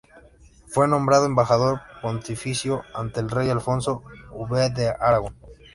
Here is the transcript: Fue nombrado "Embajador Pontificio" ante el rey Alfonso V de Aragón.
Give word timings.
Fue 0.65 0.87
nombrado 0.87 1.27
"Embajador 1.27 1.79
Pontificio" 2.01 2.81
ante 2.95 3.19
el 3.19 3.29
rey 3.29 3.51
Alfonso 3.51 4.01
V 4.31 4.71
de 4.71 4.89
Aragón. 4.89 5.35